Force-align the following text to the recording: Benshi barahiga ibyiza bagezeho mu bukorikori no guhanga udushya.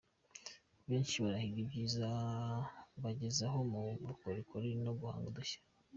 Benshi 0.89 1.15
barahiga 1.23 1.59
ibyiza 1.63 2.07
bagezeho 3.03 3.57
mu 3.71 3.81
bukorikori 4.05 4.69
no 4.85 4.91
guhanga 4.99 5.25
udushya. 5.31 5.59